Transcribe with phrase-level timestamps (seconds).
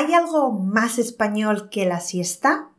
[0.00, 2.70] ¿hay algo más español que la siesta?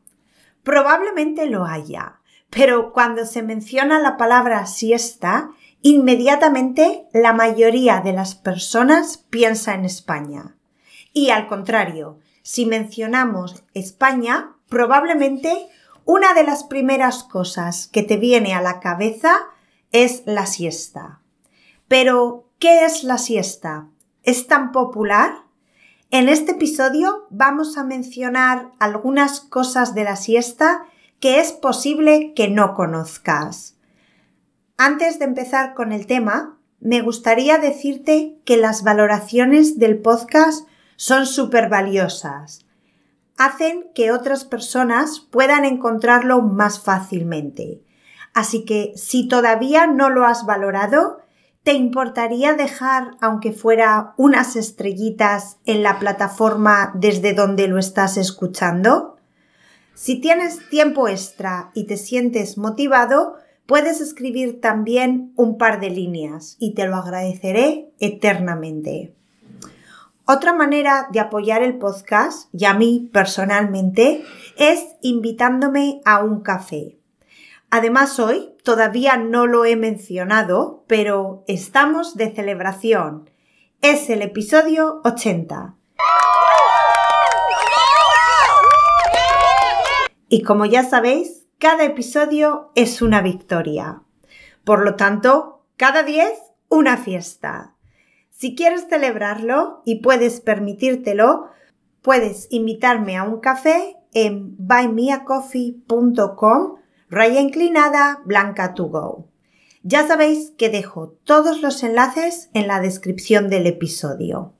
[0.63, 5.51] Probablemente lo haya, pero cuando se menciona la palabra siesta,
[5.83, 10.55] inmediatamente la mayoría de las personas piensa en España.
[11.13, 15.67] Y al contrario, si mencionamos España, probablemente
[16.05, 19.37] una de las primeras cosas que te viene a la cabeza
[19.91, 21.21] es la siesta.
[21.87, 23.89] Pero, ¿qué es la siesta?
[24.23, 25.50] ¿Es tan popular?
[26.13, 30.83] En este episodio vamos a mencionar algunas cosas de la siesta
[31.21, 33.77] que es posible que no conozcas.
[34.75, 41.25] Antes de empezar con el tema, me gustaría decirte que las valoraciones del podcast son
[41.25, 42.65] súper valiosas.
[43.37, 47.83] Hacen que otras personas puedan encontrarlo más fácilmente.
[48.33, 51.21] Así que si todavía no lo has valorado,
[51.63, 59.17] ¿Te importaría dejar, aunque fuera unas estrellitas, en la plataforma desde donde lo estás escuchando?
[59.93, 63.35] Si tienes tiempo extra y te sientes motivado,
[63.67, 69.13] puedes escribir también un par de líneas y te lo agradeceré eternamente.
[70.25, 74.23] Otra manera de apoyar el podcast, y a mí personalmente,
[74.57, 77.00] es invitándome a un café.
[77.73, 83.29] Además, hoy todavía no lo he mencionado, pero estamos de celebración.
[83.81, 85.77] Es el episodio 80.
[90.27, 94.01] Y como ya sabéis, cada episodio es una victoria.
[94.65, 96.29] Por lo tanto, cada 10
[96.67, 97.77] una fiesta.
[98.31, 101.45] Si quieres celebrarlo y puedes permitírtelo,
[102.01, 106.80] puedes invitarme a un café en buymeacoffee.com
[107.11, 109.27] raya inclinada blanca to go.
[109.83, 114.53] Ya sabéis que dejo todos los enlaces en la descripción del episodio.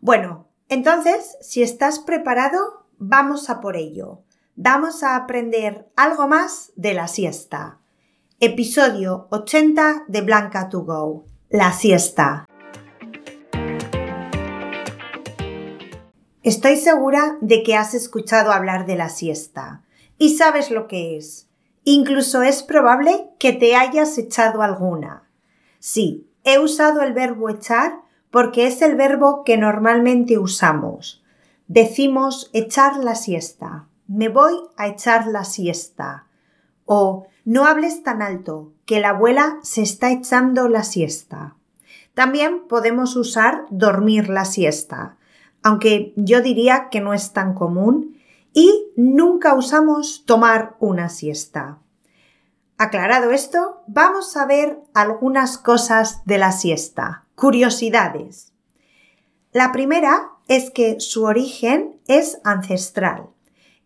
[0.00, 4.20] Bueno, entonces, si estás preparado, vamos a por ello.
[4.54, 7.78] Vamos a aprender algo más de la siesta.
[8.38, 11.24] Episodio 80 de Blanca to Go.
[11.48, 12.46] La siesta.
[16.42, 19.84] Estoy segura de que has escuchado hablar de la siesta
[20.18, 21.45] y sabes lo que es.
[21.88, 25.22] Incluso es probable que te hayas echado alguna.
[25.78, 28.00] Sí, he usado el verbo echar
[28.32, 31.22] porque es el verbo que normalmente usamos.
[31.68, 33.86] Decimos echar la siesta.
[34.08, 36.26] Me voy a echar la siesta.
[36.86, 41.54] O no hables tan alto, que la abuela se está echando la siesta.
[42.14, 45.18] También podemos usar dormir la siesta,
[45.62, 48.15] aunque yo diría que no es tan común
[48.58, 51.78] y nunca usamos tomar una siesta.
[52.78, 58.54] Aclarado esto, vamos a ver algunas cosas de la siesta, curiosidades.
[59.52, 63.28] La primera es que su origen es ancestral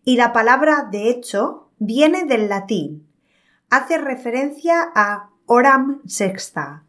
[0.05, 3.09] y la palabra de hecho viene del latín.
[3.69, 6.85] Hace referencia a oram sexta,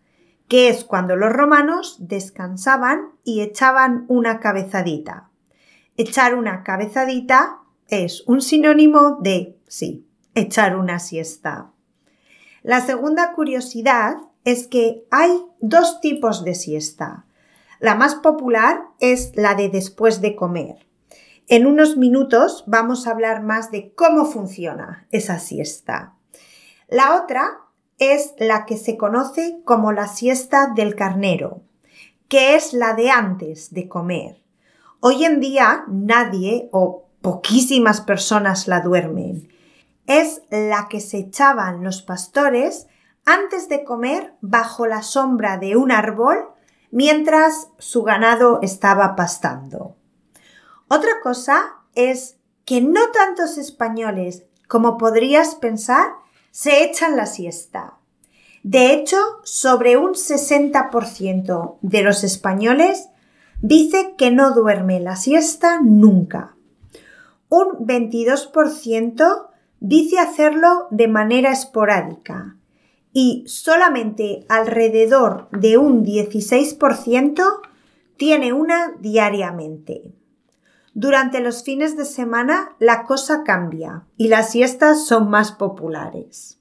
[0.46, 5.30] que es cuando los romanos descansaban y echaban una cabezadita.
[5.96, 11.72] Echar una cabezadita es un sinónimo de, sí, echar una siesta.
[12.62, 17.26] La segunda curiosidad es que hay dos tipos de siesta.
[17.80, 20.86] La más popular es la de después de comer.
[21.48, 26.14] En unos minutos vamos a hablar más de cómo funciona esa siesta.
[26.88, 27.62] La otra
[27.98, 31.62] es la que se conoce como la siesta del carnero,
[32.28, 34.42] que es la de antes de comer.
[35.00, 39.48] Hoy en día nadie o poquísimas personas la duermen.
[40.06, 42.88] Es la que se echaban los pastores
[43.24, 46.48] antes de comer bajo la sombra de un árbol
[46.90, 49.96] mientras su ganado estaba pastando.
[50.88, 56.08] Otra cosa es que no tantos españoles como podrías pensar
[56.50, 57.94] se echan la siesta.
[58.64, 63.08] De hecho, sobre un 60% de los españoles
[63.60, 66.56] dice que no duerme la siesta nunca
[67.52, 72.56] un 22% dice hacerlo de manera esporádica
[73.12, 77.44] y solamente alrededor de un 16%
[78.16, 80.14] tiene una diariamente.
[80.94, 86.58] Durante los fines de semana la cosa cambia y las siestas son más populares.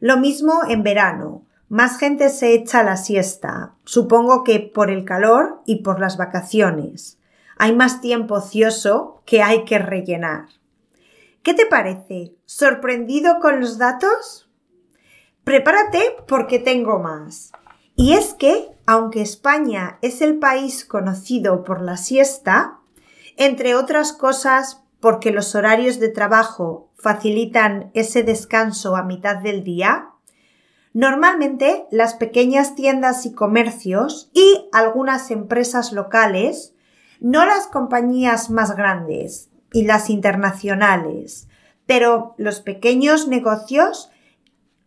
[0.00, 1.46] Lo mismo en verano.
[1.70, 7.19] Más gente se echa la siesta, supongo que por el calor y por las vacaciones
[7.60, 10.46] hay más tiempo ocioso que hay que rellenar.
[11.42, 12.34] ¿Qué te parece?
[12.46, 14.48] ¿Sorprendido con los datos?
[15.44, 17.52] Prepárate porque tengo más.
[17.96, 22.78] Y es que, aunque España es el país conocido por la siesta,
[23.36, 30.12] entre otras cosas porque los horarios de trabajo facilitan ese descanso a mitad del día,
[30.94, 36.72] normalmente las pequeñas tiendas y comercios y algunas empresas locales,
[37.20, 41.48] no las compañías más grandes y las internacionales,
[41.86, 44.10] pero los pequeños negocios,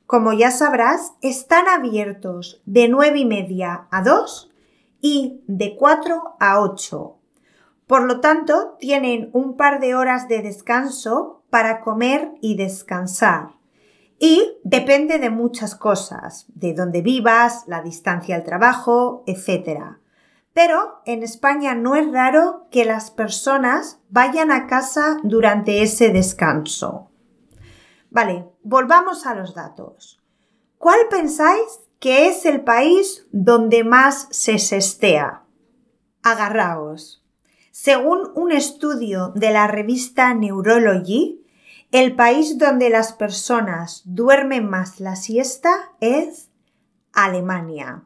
[0.06, 4.52] como ya sabrás, están abiertos de nueve y media a 2
[5.02, 7.18] y de 4 a 8
[7.88, 13.50] por lo tanto, tienen un par de horas de descanso para comer y descansar.
[14.20, 19.98] Y depende de muchas cosas, de dónde vivas, la distancia al trabajo, etc.
[20.54, 27.10] Pero en España no es raro que las personas vayan a casa durante ese descanso.
[28.12, 30.22] Vale, volvamos a los datos.
[30.78, 35.44] ¿Cuál pensáis que es el país donde más se sestea?
[36.22, 37.24] Agarraos.
[37.72, 41.44] Según un estudio de la revista Neurology,
[41.92, 46.52] el país donde las personas duermen más la siesta es
[47.14, 48.04] Alemania.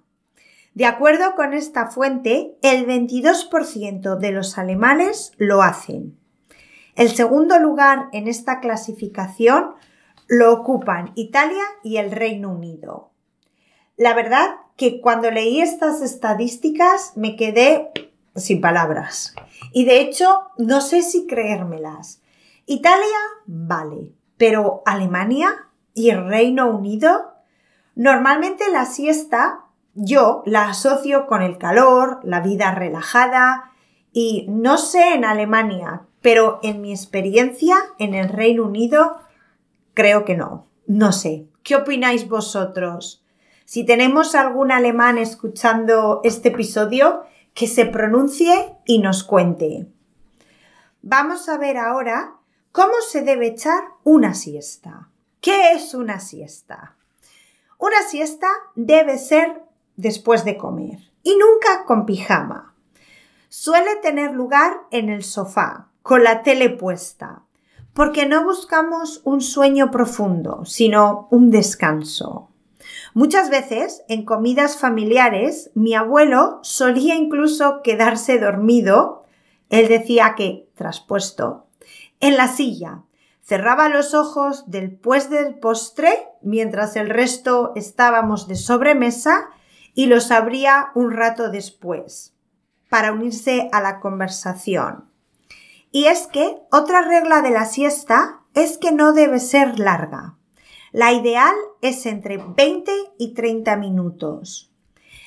[0.78, 6.20] De acuerdo con esta fuente, el 22% de los alemanes lo hacen.
[6.94, 9.74] El segundo lugar en esta clasificación
[10.28, 13.10] lo ocupan Italia y el Reino Unido.
[13.96, 17.90] La verdad que cuando leí estas estadísticas me quedé
[18.36, 19.34] sin palabras.
[19.74, 22.22] Y de hecho, no sé si creérmelas.
[22.68, 27.34] Italia, vale, pero Alemania y el Reino Unido,
[27.96, 29.64] normalmente la siesta
[30.00, 33.72] yo la asocio con el calor, la vida relajada
[34.14, 39.18] y no sé en Alemania, pero en mi experiencia en el Reino Unido
[39.96, 40.68] creo que no.
[40.86, 41.48] No sé.
[41.64, 43.26] ¿Qué opináis vosotros?
[43.66, 47.24] Si tenemos algún alemán escuchando este episodio,
[47.56, 49.88] que se pronuncie y nos cuente.
[51.02, 52.36] Vamos a ver ahora
[52.72, 55.10] cómo se debe echar una siesta.
[55.42, 56.96] ¿Qué es una siesta?
[57.80, 59.64] Una siesta debe ser
[59.98, 62.74] después de comer y nunca con pijama.
[63.50, 67.44] Suele tener lugar en el sofá, con la tele puesta,
[67.94, 72.50] porque no buscamos un sueño profundo, sino un descanso.
[73.14, 79.24] Muchas veces, en comidas familiares, mi abuelo solía incluso quedarse dormido,
[79.70, 81.66] él decía que, traspuesto,
[82.20, 83.02] en la silla,
[83.42, 89.50] cerraba los ojos después del postre, mientras el resto estábamos de sobremesa,
[89.98, 92.36] y los abría un rato después,
[92.88, 95.10] para unirse a la conversación.
[95.92, 100.36] Y es que otra regla de la siesta es que no debe ser larga.
[100.92, 104.72] La ideal es entre 20 y 30 minutos.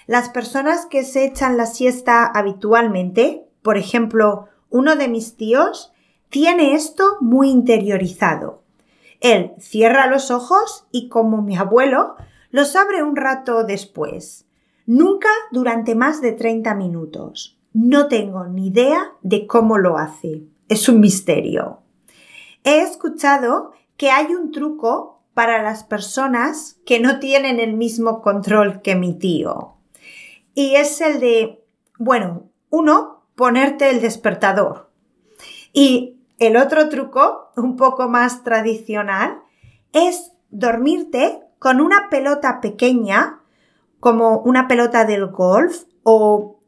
[0.07, 5.93] Las personas que se echan la siesta habitualmente, por ejemplo, uno de mis tíos,
[6.29, 8.63] tiene esto muy interiorizado.
[9.19, 12.15] Él cierra los ojos y como mi abuelo,
[12.53, 14.47] los abre un rato después.
[14.93, 17.57] Nunca durante más de 30 minutos.
[17.73, 20.43] No tengo ni idea de cómo lo hace.
[20.69, 21.83] Es un misterio.
[22.65, 28.83] He escuchado que hay un truco para las personas que no tienen el mismo control
[28.83, 29.75] que mi tío.
[30.57, 31.65] Y es el de,
[31.97, 34.91] bueno, uno, ponerte el despertador.
[35.73, 39.41] Y el otro truco, un poco más tradicional,
[39.93, 43.40] es dormirte con una pelota pequeña,
[44.01, 46.59] como una pelota del golf o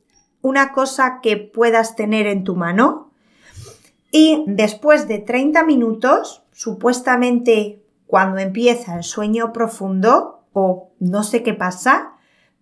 [0.43, 3.11] una cosa que puedas tener en tu mano.
[4.11, 11.55] Y después de 30 minutos, supuestamente cuando empieza el sueño profundo o no sé qué
[11.55, 12.13] pasa,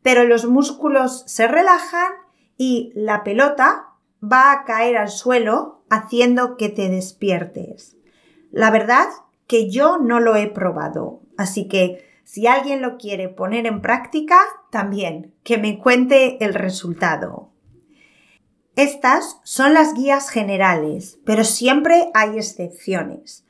[0.03, 2.13] pero los músculos se relajan
[2.57, 3.89] y la pelota
[4.23, 7.97] va a caer al suelo haciendo que te despiertes.
[8.53, 9.07] La verdad
[9.47, 14.39] que yo no lo he probado, así que si alguien lo quiere poner en práctica,
[14.71, 17.51] también que me cuente el resultado.
[18.77, 23.45] Estas son las guías generales, pero siempre hay excepciones.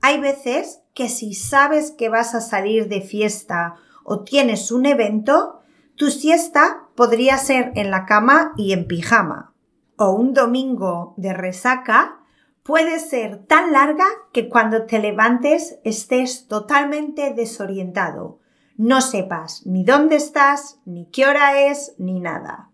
[0.00, 5.60] Hay veces que si sabes que vas a salir de fiesta o tienes un evento,
[5.96, 9.54] tu siesta podría ser en la cama y en pijama.
[9.96, 12.20] O un domingo de resaca
[12.62, 18.40] puede ser tan larga que cuando te levantes estés totalmente desorientado.
[18.76, 22.70] No sepas ni dónde estás, ni qué hora es, ni nada.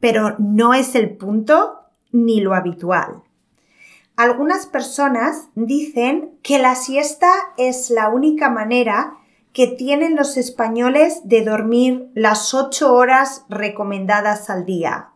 [0.00, 1.80] Pero no es el punto
[2.12, 3.22] ni lo habitual.
[4.16, 9.18] Algunas personas dicen que la siesta es la única manera
[9.52, 15.10] que tienen los españoles de dormir las ocho horas recomendadas al día,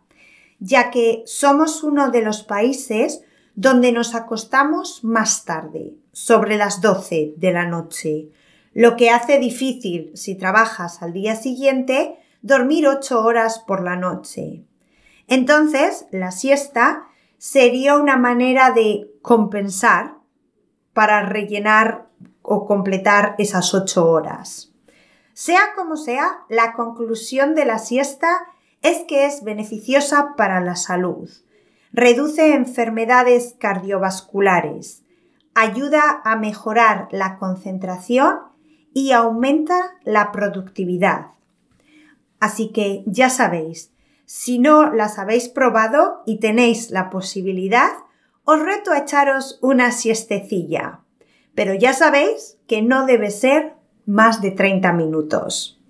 [0.58, 3.22] ya que somos uno de los países
[3.54, 8.30] donde nos acostamos más tarde, sobre las 12 de la noche,
[8.72, 14.64] lo que hace difícil, si trabajas al día siguiente, dormir 8 horas por la noche.
[15.26, 17.08] Entonces, la siesta
[17.38, 20.16] sería una manera de compensar
[20.92, 22.08] para rellenar
[22.42, 24.72] o completar esas 8 horas.
[25.32, 28.28] Sea como sea, la conclusión de la siesta
[28.82, 31.30] es que es beneficiosa para la salud.
[31.92, 35.02] Reduce enfermedades cardiovasculares,
[35.54, 38.49] ayuda a mejorar la concentración
[38.92, 41.28] y aumenta la productividad.
[42.38, 43.92] Así que ya sabéis,
[44.24, 47.90] si no las habéis probado y tenéis la posibilidad,
[48.44, 51.00] os reto a echaros una siestecilla.
[51.54, 53.74] Pero ya sabéis que no debe ser
[54.06, 55.80] más de 30 minutos.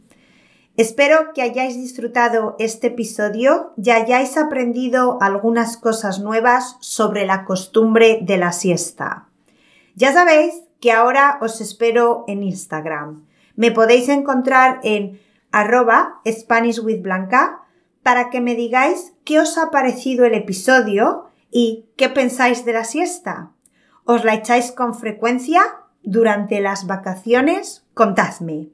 [0.76, 8.20] Espero que hayáis disfrutado este episodio y hayáis aprendido algunas cosas nuevas sobre la costumbre
[8.22, 9.28] de la siesta.
[9.94, 13.26] Ya sabéis que ahora os espero en Instagram.
[13.56, 15.20] Me podéis encontrar en
[15.52, 17.62] arroba SpanishWithBlanca
[18.02, 22.84] para que me digáis qué os ha parecido el episodio y qué pensáis de la
[22.84, 23.50] siesta.
[24.04, 25.62] ¿Os la echáis con frecuencia
[26.02, 27.84] durante las vacaciones?
[27.94, 28.70] Contadme.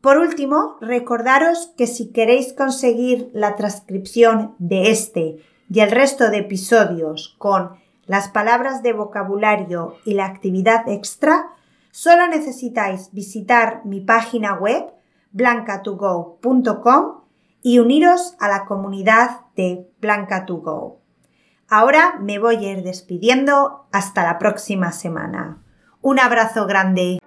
[0.00, 5.38] Por último, recordaros que si queréis conseguir la transcripción de este
[5.72, 7.76] y el resto de episodios con
[8.06, 11.50] las palabras de vocabulario y la actividad extra,
[11.90, 14.84] solo necesitáis visitar mi página web
[15.32, 17.22] blancatogo.com
[17.62, 20.98] y uniros a la comunidad de Blanca2Go.
[21.68, 25.62] Ahora me voy a ir despidiendo hasta la próxima semana.
[26.02, 27.18] Un abrazo grande.